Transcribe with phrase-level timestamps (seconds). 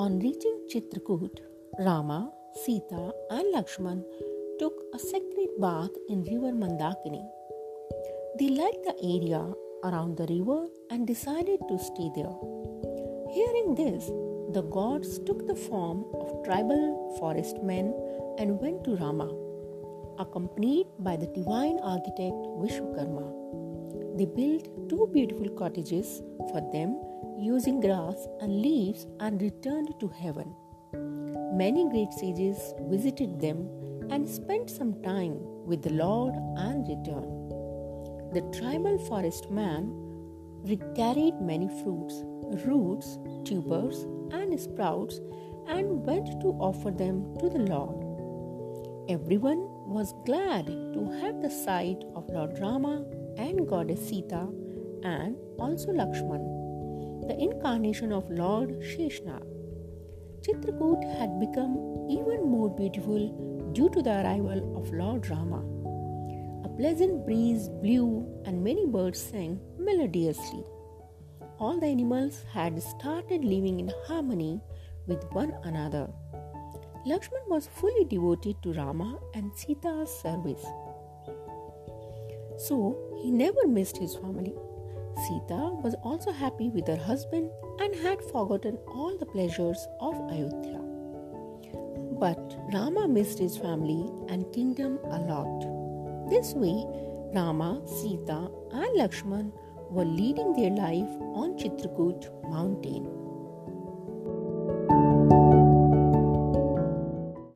[0.00, 1.38] On reaching Chitrakoot,
[1.78, 2.30] Rama,
[2.62, 4.04] Sita, and Lakshman
[4.58, 7.24] took a sacred bath in river Mandakini.
[8.38, 9.40] They liked the area
[9.84, 12.36] around the river and decided to stay there.
[13.32, 14.04] Hearing this,
[14.52, 17.94] the gods took the form of tribal forest men
[18.38, 19.30] and went to Rama,
[20.18, 23.65] accompanied by the divine architect Vishwakarma.
[24.16, 26.98] They built two beautiful cottages for them
[27.38, 30.54] using grass and leaves and returned to heaven.
[31.54, 33.68] Many great sages visited them
[34.10, 37.52] and spent some time with the Lord and returned.
[38.32, 40.06] The tribal forest man
[40.94, 42.22] carried many fruits,
[42.66, 45.20] roots, tubers, and sprouts
[45.68, 48.02] and went to offer them to the Lord.
[49.10, 53.04] Everyone was glad to have the sight of Lord Rama
[53.36, 54.48] and Goddess Sita
[55.02, 56.44] and also Lakshman,
[57.28, 59.42] the incarnation of Lord Sheshnag.
[60.42, 65.62] Chitrakoot had become even more beautiful due to the arrival of Lord Rama.
[66.64, 70.64] A pleasant breeze blew and many birds sang melodiously.
[71.58, 74.60] All the animals had started living in harmony
[75.06, 76.08] with one another.
[77.06, 80.64] Lakshman was fully devoted to Rama and Sita's service.
[82.56, 84.54] So he never missed his family.
[85.26, 90.80] Sita was also happy with her husband and had forgotten all the pleasures of Ayodhya.
[92.18, 96.30] But Rama missed his family and kingdom a lot.
[96.30, 96.84] This way,
[97.34, 99.52] Rama, Sita, and Lakshman
[99.90, 103.25] were leading their life on Chitrakoot mountain.